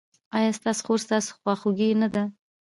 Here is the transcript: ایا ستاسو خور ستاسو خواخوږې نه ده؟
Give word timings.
ایا 0.37 0.51
ستاسو 0.57 0.81
خور 0.85 0.99
ستاسو 1.05 1.29
خواخوږې 1.39 1.89
نه 2.01 2.07
ده؟ 2.13 2.23